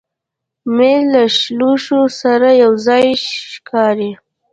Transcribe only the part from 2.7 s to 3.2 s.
ځای